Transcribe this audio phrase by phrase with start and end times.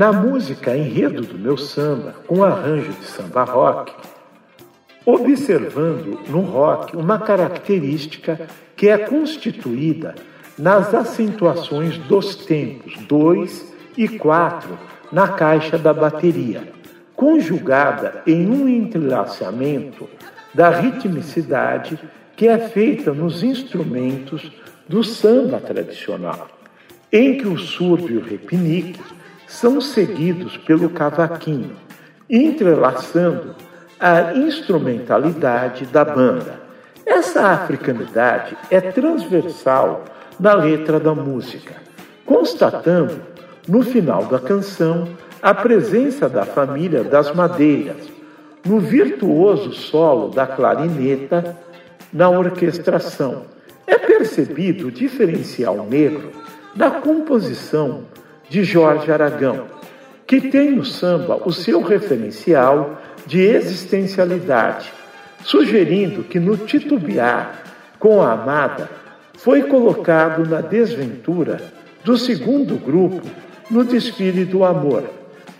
[0.00, 3.92] Na música Enredo do Meu Samba, com arranjo de samba rock,
[5.04, 10.14] observando no rock uma característica que é constituída
[10.56, 14.70] nas acentuações dos tempos 2 e 4
[15.12, 16.62] na caixa da bateria,
[17.14, 20.08] conjugada em um entrelaçamento
[20.54, 22.00] da ritmicidade
[22.34, 24.50] que é feita nos instrumentos
[24.88, 26.48] do samba tradicional,
[27.12, 29.19] em que o surdo e o repinique
[29.50, 31.72] são seguidos pelo cavaquinho,
[32.30, 33.56] entrelaçando
[33.98, 36.60] a instrumentalidade da banda.
[37.04, 40.04] Essa africanidade é transversal
[40.38, 41.74] na letra da música,
[42.24, 43.20] constatando,
[43.66, 45.08] no final da canção,
[45.42, 48.08] a presença da família das madeiras,
[48.64, 51.56] no virtuoso solo da clarineta,
[52.12, 53.42] na orquestração.
[53.84, 56.30] É percebido o diferencial negro
[56.76, 58.04] da composição
[58.50, 59.68] de Jorge Aragão,
[60.26, 64.92] que tem no samba o seu referencial de existencialidade,
[65.44, 67.62] sugerindo que no titubear
[67.98, 68.90] com a amada
[69.38, 71.62] foi colocado na desventura
[72.04, 73.22] do segundo grupo
[73.70, 75.04] no desfile do amor.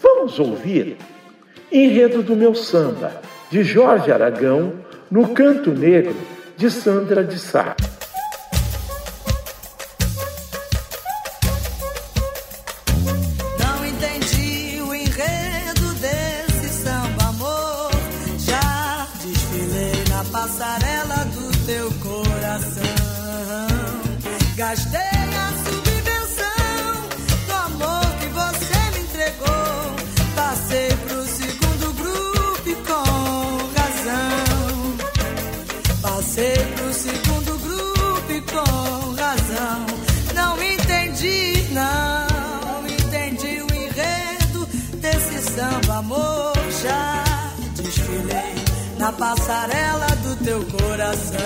[0.03, 0.97] Vamos ouvir
[1.71, 3.13] Enredo do Meu Samba,
[3.51, 4.73] de Jorge Aragão,
[5.09, 6.17] no Canto Negro,
[6.57, 7.77] de Sandra de Sá.
[49.13, 51.41] Passarela do teu coração.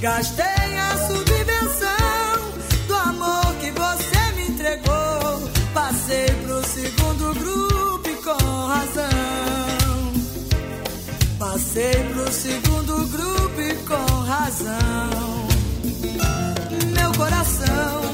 [0.00, 2.52] Gastei a subvenção
[2.86, 5.50] do amor que você me entregou.
[5.74, 9.10] Passei pro segundo grupo e com razão.
[11.38, 15.48] Passei pro segundo grupo e com razão.
[16.96, 18.09] Meu coração,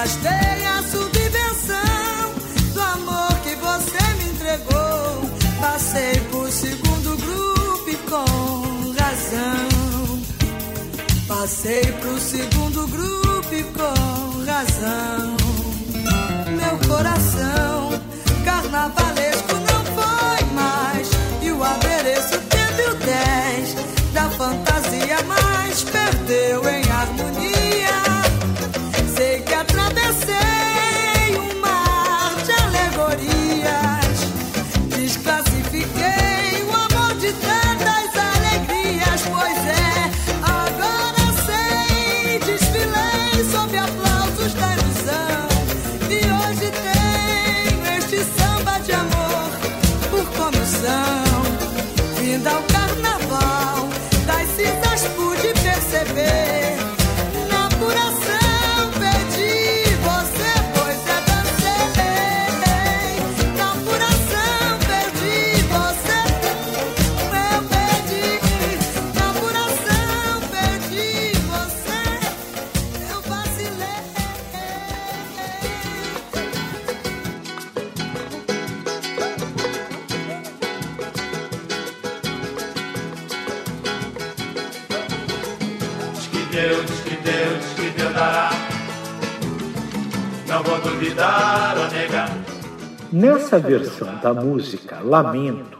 [0.00, 2.32] gastei a subvenção
[2.72, 5.30] do amor que você me entregou.
[5.60, 9.68] Passei por segundo grupo e com razão.
[11.28, 15.36] Passei pro segundo grupo e com razão.
[16.56, 18.00] Meu coração,
[18.42, 21.10] carnavalesco não foi mais.
[21.42, 23.74] E o adereço teve o 10
[24.14, 26.69] da fantasia, mas perdeu
[52.40, 53.88] linda o carnaval.
[54.26, 56.59] Das cinzas pude perceber.
[93.50, 95.76] Nessa versão da música Lamento,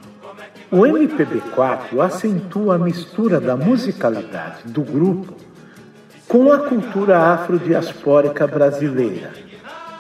[0.73, 5.37] o MPB4 acentua a mistura da musicalidade do grupo
[6.27, 9.31] com a cultura afrodiaspórica brasileira.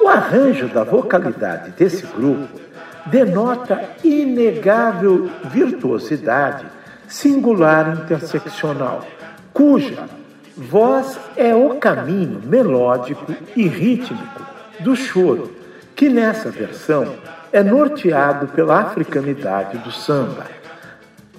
[0.00, 2.48] O arranjo da vocalidade desse grupo
[3.06, 6.66] denota inegável virtuosidade
[7.06, 9.06] singular interseccional,
[9.52, 10.08] cuja
[10.56, 14.44] voz é o caminho melódico e rítmico
[14.80, 15.59] do choro
[16.00, 17.16] que nessa versão
[17.52, 20.46] é norteado pela africanidade do samba.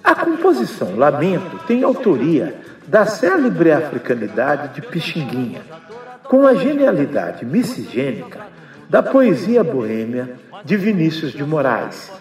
[0.04, 5.62] A composição Lamento tem autoria da célebre africanidade de Pixinguinha,
[6.26, 8.40] com a genialidade miscigênica
[8.88, 12.12] da poesia boêmia de Vinícius de Moraes,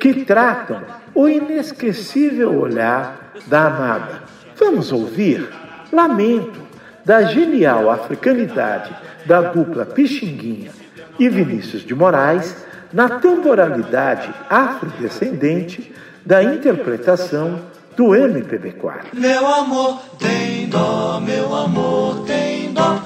[0.00, 0.82] que tratam
[1.14, 4.24] o inesquecível olhar da amada.
[4.58, 5.48] Vamos ouvir
[5.92, 6.60] Lamento,
[7.04, 8.92] da genial africanidade
[9.26, 10.82] da dupla Pixinguinha
[11.18, 12.56] e Vinícius de Moraes
[12.92, 15.92] na temporalidade afrodescendente
[16.24, 17.60] da interpretação
[17.96, 19.06] do MPB4.
[19.12, 23.00] Meu amor tem dó, meu amor tem dó.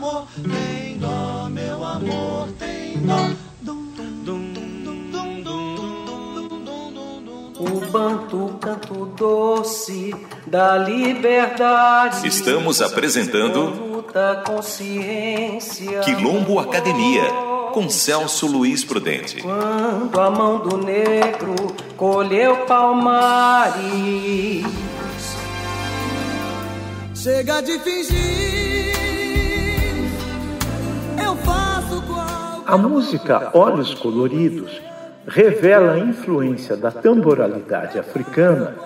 [0.00, 3.30] amor, tem dó, meu amor, tem dó.
[7.58, 10.14] O banto canto doce
[10.46, 12.26] da liberdade.
[12.26, 16.00] Estamos apresentando luta, consciência.
[16.00, 17.24] Quilombo Academia
[17.72, 19.42] com Celso Luiz Prudente.
[19.42, 21.54] Quando a mão do negro
[21.96, 23.84] colheu palmares.
[27.14, 28.59] Chega de fingir
[32.70, 34.80] A música Olhos Coloridos
[35.26, 38.76] revela a influência da tamboralidade africana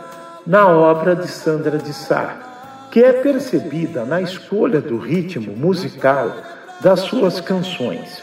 [0.46, 6.34] na obra de Sandra de Sá, que é percebida na escolha do ritmo musical
[6.80, 8.22] das suas canções.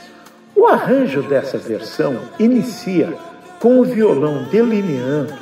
[0.56, 3.14] O arranjo dessa versão inicia
[3.60, 5.36] com o violão delineando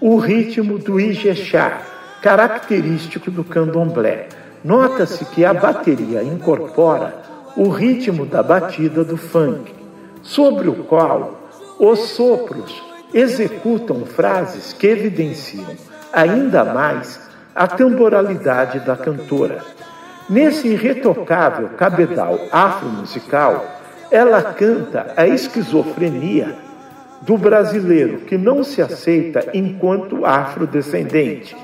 [0.00, 1.82] o ritmo do Ijexá,
[2.22, 4.26] característico do candomblé.
[4.64, 7.19] Nota-se que a bateria incorpora
[7.56, 9.80] o ritmo da batida do funk.
[10.22, 11.40] sobre o qual
[11.78, 15.74] os sopros executam frases que evidenciam
[16.12, 19.64] ainda mais a temporalidade da cantora.
[20.28, 23.64] Nesse irretocável cabedal afro-musical,
[24.10, 26.56] ela canta a esquizofrenia
[27.22, 31.56] do brasileiro que não se aceita enquanto afrodescendente,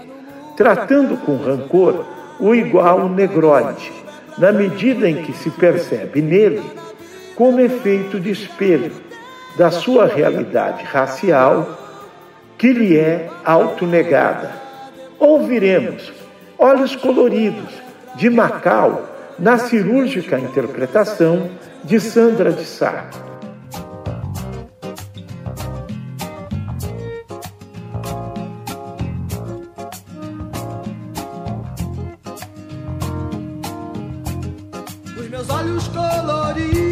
[0.57, 2.05] tratando com rancor
[2.39, 3.93] o igual negroide,
[4.39, 6.63] na medida em que se percebe nele
[7.35, 8.93] como efeito de espelho
[9.57, 11.79] da sua realidade racial
[12.59, 14.53] que lhe é autonegada.
[15.19, 16.13] Ouviremos
[16.59, 17.71] Olhos Coloridos,
[18.15, 19.07] de Macau,
[19.39, 21.51] na cirúrgica interpretação
[21.85, 23.11] de Sandra de Sá.
[35.47, 36.86] Os meus olhos coloridos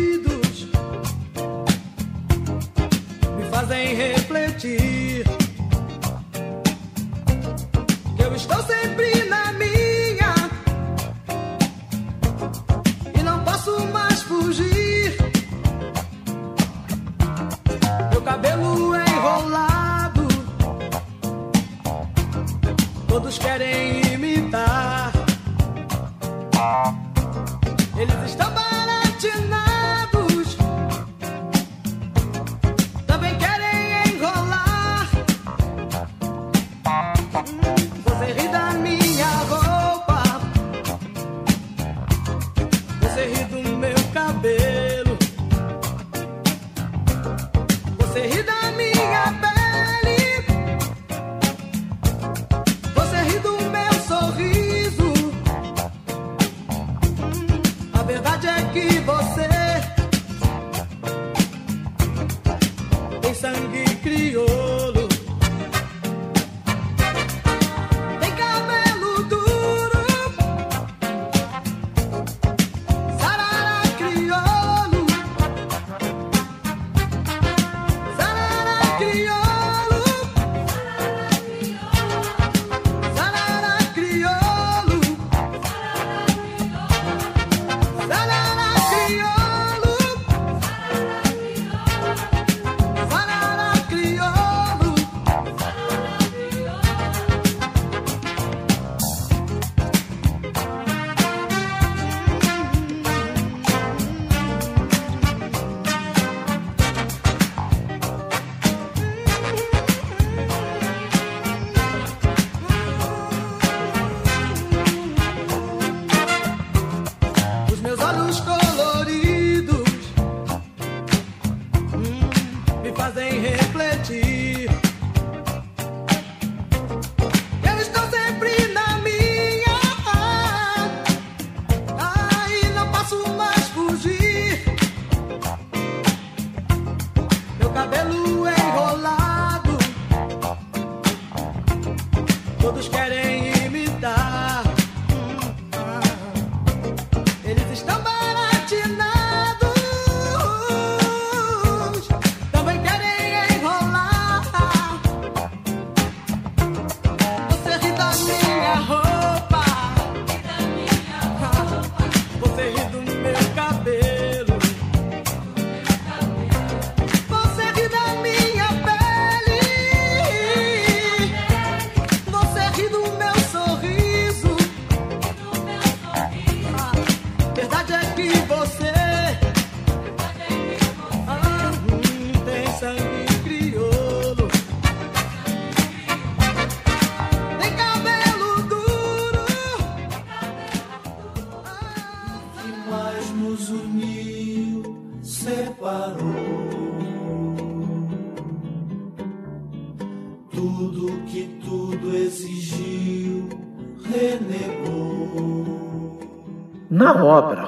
[43.14, 43.74] Você ri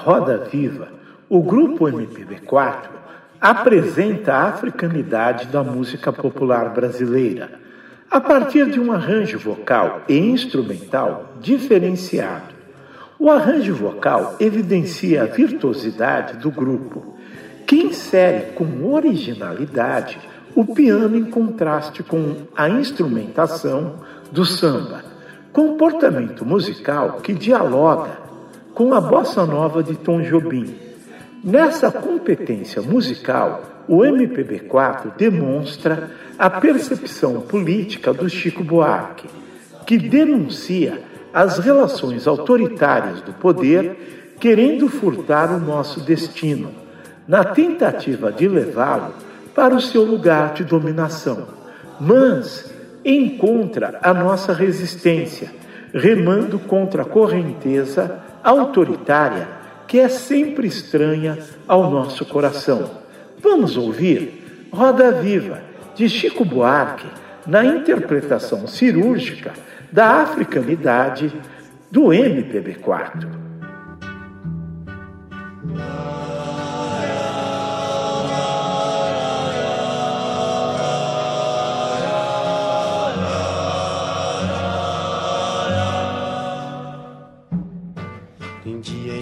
[0.06, 0.86] Roda Viva,
[1.28, 2.90] o grupo MPB4
[3.40, 7.58] apresenta a africanidade da música popular brasileira,
[8.08, 12.54] a partir de um arranjo vocal e instrumental diferenciado.
[13.18, 17.18] O arranjo vocal evidencia a virtuosidade do grupo,
[17.66, 20.20] que insere com originalidade
[20.54, 23.96] o piano em contraste com a instrumentação
[24.30, 25.04] do samba,
[25.52, 28.25] comportamento musical que dialoga
[28.76, 30.74] com a bossa nova de Tom Jobim.
[31.42, 39.28] Nessa competência musical, o MPB4 demonstra a percepção política do Chico Buarque,
[39.86, 41.00] que denuncia
[41.32, 46.70] as relações autoritárias do poder querendo furtar o nosso destino,
[47.26, 49.14] na tentativa de levá-lo
[49.54, 51.48] para o seu lugar de dominação,
[51.98, 52.70] mas
[53.02, 55.50] encontra a nossa resistência,
[55.96, 59.48] remando contra a correnteza autoritária
[59.88, 62.90] que é sempre estranha ao nosso coração.
[63.38, 65.62] Vamos ouvir Roda Viva,
[65.94, 67.06] de Chico Buarque,
[67.46, 69.52] na interpretação cirúrgica
[69.90, 71.32] da africanidade
[71.90, 72.12] do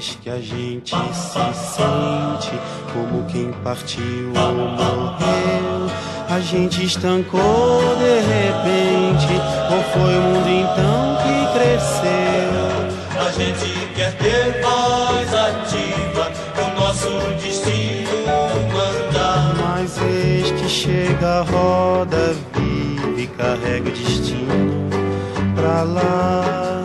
[0.05, 0.19] MPB4.
[0.23, 2.53] que a gente se sente
[2.93, 5.91] como quem partiu ou morreu.
[6.29, 12.55] A gente estancou de repente, ou foi o mundo então que cresceu?
[13.21, 17.11] A gente quer ter voz ativa, o nosso
[17.43, 18.11] destino
[18.73, 19.55] mandar.
[19.61, 24.89] Mas eis que chega a roda viva e carrega o destino
[25.55, 26.85] pra lá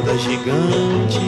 [0.00, 1.20] roda gigante,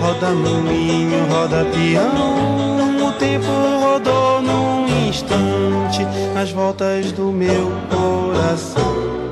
[0.00, 3.08] roda moinho, roda peão.
[3.08, 3.46] O tempo
[3.80, 9.25] rodou num instante nas voltas do meu coração.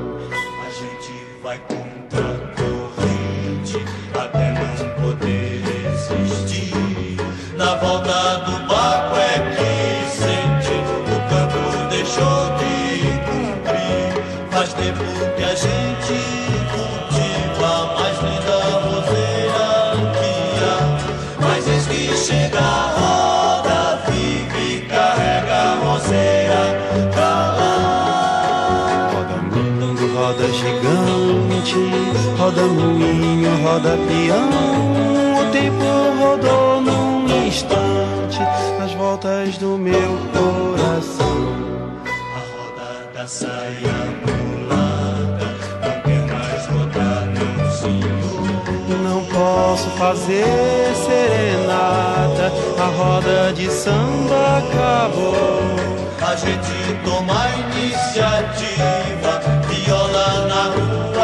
[32.45, 34.49] Roda moinho, roda peão.
[35.41, 35.83] O tempo
[36.19, 38.39] rodou num instante
[38.77, 41.55] nas voltas do meu coração.
[42.05, 45.47] A roda da saia mulata
[45.81, 48.45] não quer mais rodar, não, senhor.
[49.03, 50.45] Não posso fazer
[51.03, 55.95] serenata, a roda de samba acabou.
[56.21, 61.14] A gente toma a iniciativa, viola na rua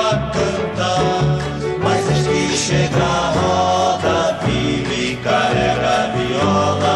[2.72, 6.96] chega a roda viva e carrega a viola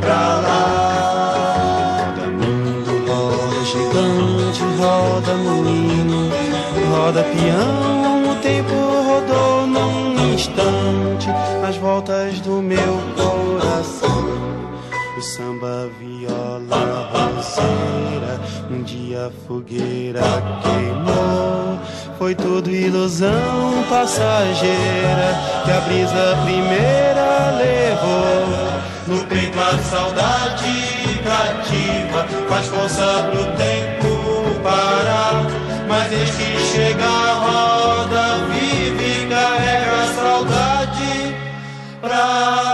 [0.00, 0.62] pra lá.
[2.06, 6.30] Roda mundo, roda gigante, roda moinho,
[6.92, 8.32] roda peão.
[8.32, 8.74] O tempo
[9.08, 11.28] rodou num instante
[11.66, 14.26] as voltas do meu coração.
[15.18, 20.20] O samba, viola, roseira, um dia a fogueira
[20.62, 21.78] queimou
[22.18, 28.46] foi tudo ilusão passageira que a brisa primeira levou.
[29.06, 35.46] No peito a saudade cativa, faz força pro tempo parar.
[35.88, 41.36] Mas eis que chega a roda vive e carrega a saudade
[42.00, 42.65] pra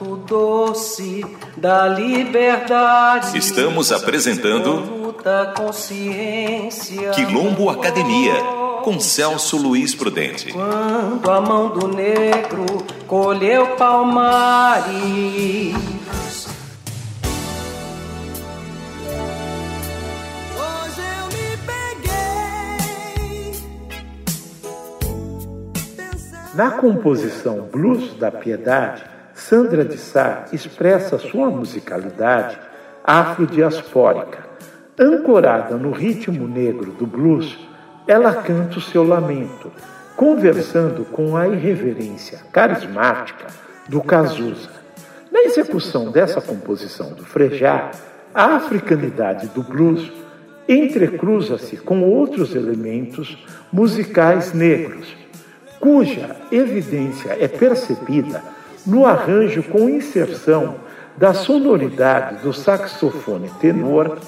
[0.00, 1.24] canto doce
[1.56, 3.36] da liberdade.
[3.36, 5.14] Estamos apresentando
[7.14, 8.34] Quilombo Academia
[8.82, 10.52] com Celso Luiz Prudente.
[10.52, 12.64] Quando a mão do negro
[13.06, 14.80] colheu palmares
[26.52, 29.02] Na composição Blues da Piedade,
[29.50, 32.56] Sandra de Sá expressa sua musicalidade
[33.02, 34.44] afrodiaspórica.
[34.96, 37.58] Ancorada no ritmo negro do blues,
[38.06, 39.72] ela canta o seu lamento,
[40.14, 43.48] conversando com a irreverência carismática
[43.88, 44.70] do Cazuza.
[45.32, 47.90] Na execução dessa composição do Frejá,
[48.32, 50.12] a africanidade do blues
[50.68, 55.08] entrecruza-se com outros elementos musicais negros,
[55.80, 60.76] cuja evidência é percebida no arranjo com inserção
[61.16, 64.18] da sonoridade do saxofone tenor,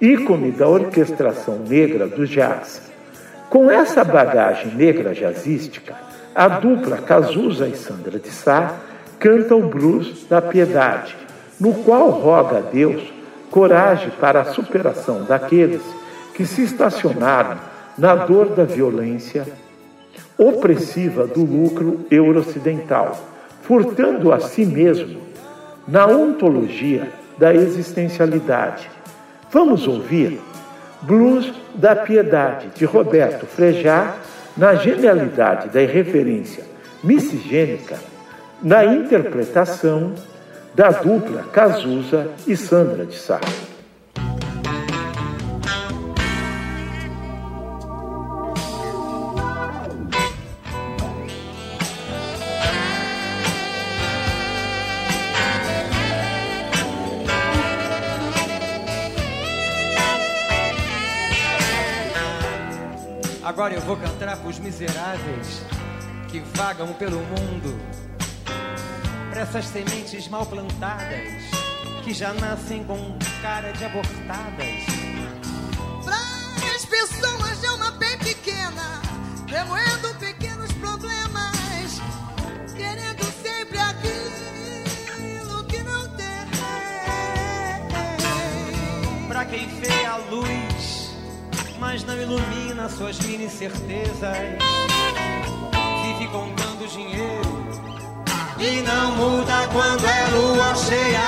[0.00, 2.90] ícone da orquestração negra do jazz.
[3.48, 5.94] Com essa bagagem negra jazzística,
[6.34, 8.76] a dupla Cazuza e Sandra de Sá
[9.18, 11.16] canta o blues da piedade,
[11.60, 13.12] no qual roga a Deus
[13.50, 15.82] coragem para a superação daqueles
[16.34, 17.58] que se estacionaram
[17.96, 19.46] na dor da violência
[20.38, 23.31] opressiva do lucro euro-ocidental,
[23.72, 25.22] furtando a si mesmo
[25.88, 27.08] na ontologia
[27.38, 28.90] da existencialidade.
[29.50, 30.38] Vamos ouvir
[31.00, 34.14] Blues da Piedade, de Roberto Frejá,
[34.58, 36.64] na genialidade da irreferência
[37.02, 37.96] miscigênica,
[38.62, 40.12] na interpretação
[40.74, 43.40] da dupla Cazuza e Sandra de Sá.
[64.52, 65.62] Pros miseráveis
[66.28, 67.80] que vagam pelo mundo.
[69.30, 71.42] Para essas sementes mal plantadas
[72.04, 74.84] que já nascem com cara de abortadas.
[76.04, 79.00] Para as pessoas de alma bem pequena,
[79.46, 82.02] remoendo pequenos problemas,
[82.76, 86.26] querendo sempre aquilo que não tem.
[89.28, 90.71] Pra quem vê a luz,
[91.92, 94.38] mas não ilumina suas mini certezas.
[96.02, 97.66] Vive contando dinheiro
[98.58, 101.20] e não muda quando é lua cheia.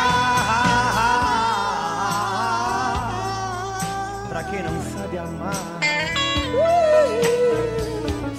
[4.31, 5.81] Pra quem não sabe amar,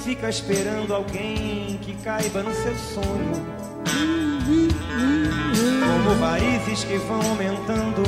[0.03, 3.45] fica esperando alguém que caiba no seu sonho.
[5.79, 8.03] Como varizes que vão aumentando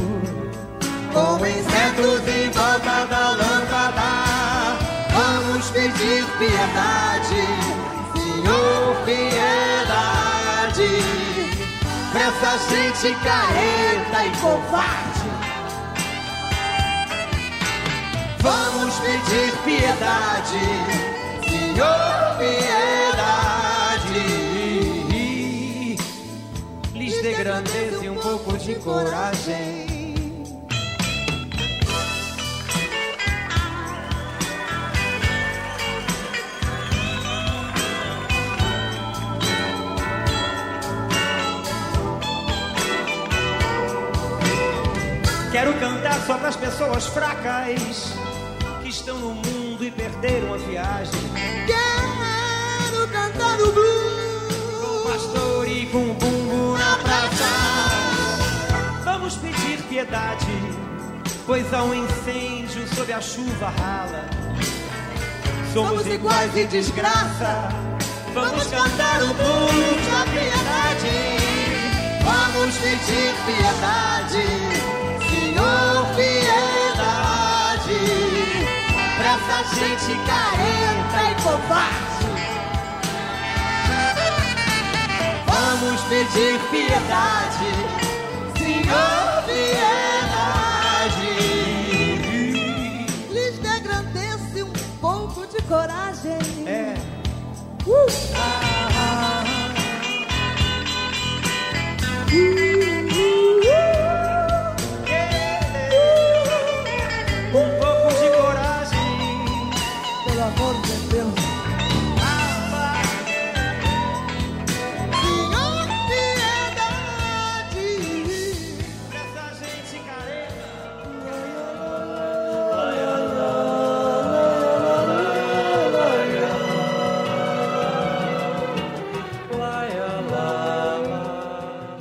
[1.14, 3.67] Com insetos em volta da lâmpada,
[5.68, 7.42] vamos pedir piedade,
[8.14, 9.30] Senhor, piedade.
[12.12, 15.30] Pra essa gente careta e covarde.
[18.40, 20.60] Vamos pedir piedade,
[21.50, 22.78] Senhor, piedade.
[26.94, 29.87] lhes dê grandeza e um pouco de coragem.
[46.26, 48.14] Só para as pessoas fracas
[48.82, 51.22] que estão no mundo e perderam a viagem.
[51.66, 55.04] Quero cantar o Com blues.
[55.14, 57.46] pastor e com bumbo na praça.
[59.06, 60.48] Vamos pedir piedade,
[61.46, 64.26] pois há um incêndio sob a chuva rala.
[65.74, 67.70] Somos iguais e desgraça.
[68.34, 71.16] Vamos cantar o blues da piedade.
[72.24, 74.44] Vamos pedir piedade,
[75.30, 75.97] Senhor,
[79.76, 82.08] gente careta e covarde.
[85.46, 87.72] Vamos pedir piedade,
[88.58, 90.48] Senhor, piedade.
[93.32, 96.68] Lhes dê grandeza um pouco de coragem.
[96.68, 96.96] É.
[97.86, 98.08] Um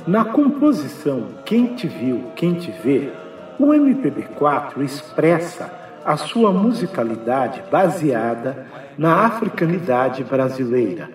[0.07, 3.11] Na composição Quem Te Viu, Quem Te Vê,
[3.59, 5.69] o MPB4 expressa
[6.05, 8.65] a sua musicalidade baseada
[8.97, 11.09] na africanidade brasileira.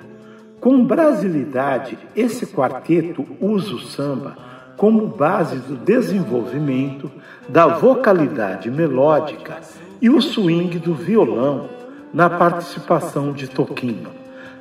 [0.61, 4.37] Com brasilidade, esse quarteto usa o samba
[4.77, 7.11] como base do desenvolvimento
[7.49, 9.59] da vocalidade melódica
[10.03, 11.71] e o swing do violão
[12.13, 14.11] na participação de Toquinho.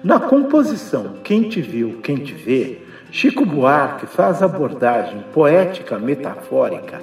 [0.02, 7.02] Na composição Quem Te Viu, Quem Te Vê, Chico Buarque faz abordagem poética metafórica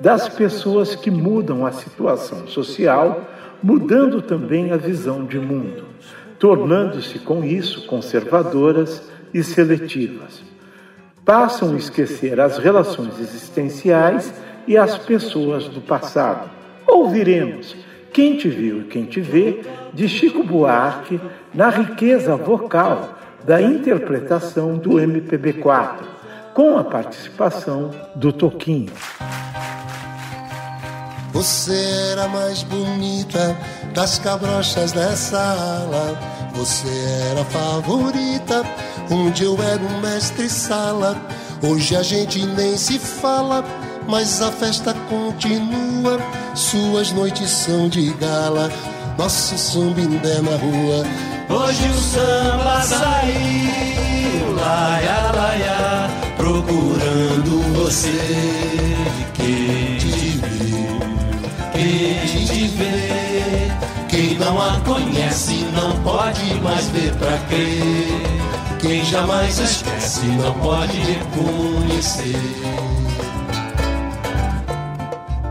[0.00, 3.28] das pessoas que mudam a situação social,
[3.60, 5.86] mudando também a visão de mundo,
[6.38, 10.44] tornando-se com isso conservadoras e seletivas.
[11.24, 14.32] Passam a esquecer as relações existenciais
[14.64, 16.48] e as pessoas do passado.
[16.86, 17.74] Ouviremos
[18.12, 19.60] Quem Te Viu e Quem Te Vê,
[19.92, 21.20] de Chico Buarque,
[21.52, 26.00] na riqueza vocal da interpretação do MPB4,
[26.54, 28.92] com a participação do Toquinho.
[31.32, 33.56] Você era mais bonita
[33.94, 36.18] das cabrochas dessa ala.
[36.54, 36.88] Você
[37.30, 38.64] era a favorita,
[39.10, 41.16] onde eu era o mestre sala.
[41.62, 43.64] Hoje a gente nem se fala,
[44.08, 46.18] mas a festa continua.
[46.54, 48.70] Suas noites são de gala,
[49.16, 51.04] nosso sumbindé na rua.
[51.50, 58.10] Hoje o samba saiu, laia, laia, procurando você.
[59.32, 61.00] Quem te viu,
[61.72, 63.18] quem te vê.
[64.08, 68.78] Quem não a conhece não pode mais ver pra crer.
[68.80, 72.36] Quem jamais esquece não pode reconhecer.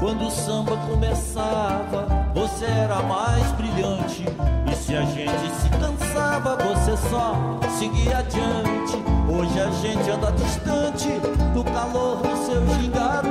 [0.08, 4.24] Quando o samba começava, você era mais brilhante.
[4.72, 9.04] E se a gente se cansava, você só seguia adiante.
[9.28, 11.10] Hoje a gente anda distante
[11.54, 13.28] do calor do seu gingado.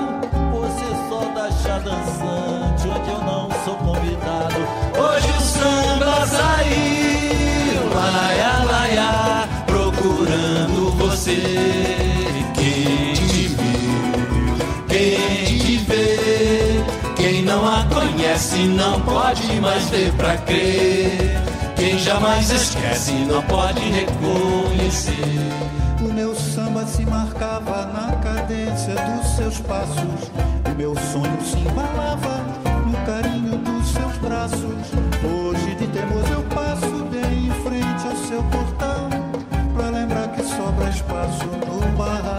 [0.53, 4.61] Você só dá chá dançante, onde eu não sou convidado.
[4.99, 12.06] Hoje o samba saiu, laia, laia, procurando você.
[18.37, 21.41] Conhece não pode mais ver pra crer.
[21.75, 25.15] Quem jamais esquece não pode reconhecer.
[26.01, 30.31] O meu samba se marcava na cadência dos seus passos.
[30.71, 32.45] O meu sonho se embalava
[32.85, 34.61] no carinho dos seus braços.
[35.25, 39.09] Hoje de teimoso eu passo bem em frente ao seu portão.
[39.75, 42.36] Pra lembrar que sobra espaço no barraco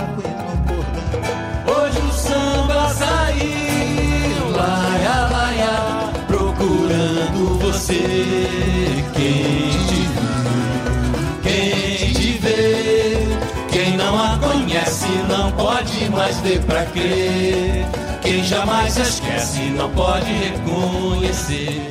[16.48, 17.86] ver pra crer.
[18.22, 21.82] Quem jamais esquece não pode reconhecer.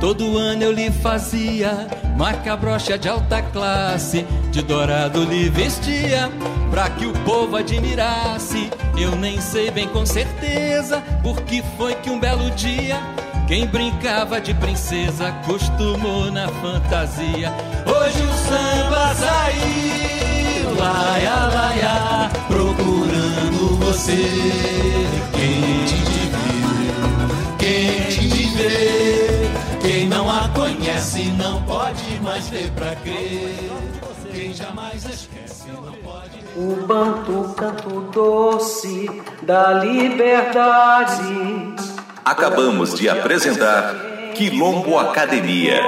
[0.00, 1.86] Todo ano eu lhe fazia
[2.16, 6.28] macabrocha de alta classe, de dourado lhe vestia,
[6.70, 8.68] pra que o povo admirasse.
[8.98, 13.00] Eu nem sei bem com certeza porque foi que um belo dia
[13.46, 17.52] quem brincava de princesa acostumou na fantasia.
[17.86, 23.21] Hoje o samba saiu, laia, laia, procurando
[23.68, 24.12] você.
[25.32, 29.50] Quem te viu, quem te vê.
[29.80, 33.70] Quem não a conhece não pode mais ver pra crer.
[34.32, 36.42] Quem jamais esquece não pode.
[36.56, 39.10] O banto canto doce
[39.42, 41.22] da liberdade.
[42.24, 43.94] Acabamos de apresentar
[44.34, 45.80] Quilombo Academia,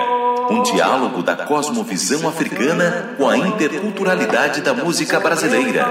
[0.51, 5.87] um diálogo da cosmovisão africana com a interculturalidade da música brasileira,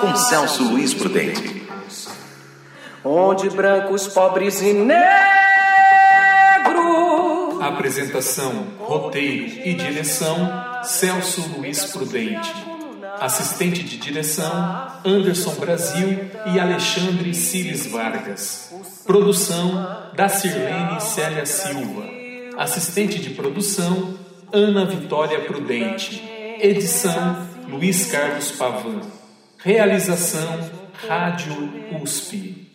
[0.00, 1.66] com Celso Luiz Prudente.
[3.04, 4.96] Onde brancos, pobres e negros.
[7.60, 10.36] Apresentação, roteiro e direção:
[10.82, 12.52] Celso Luiz Prudente.
[13.20, 14.50] Assistente de direção:
[15.04, 18.72] Anderson Brasil e Alexandre Cires Vargas.
[19.06, 22.04] Produção: da Sirlene Célia Silva.
[22.58, 24.14] Assistente de produção:
[24.52, 26.22] Ana Vitória Prudente.
[26.60, 27.36] Edição:
[27.68, 29.15] Luiz Carlos Pavan.
[29.66, 30.70] Realização:
[31.08, 31.52] Rádio
[32.00, 32.65] USP.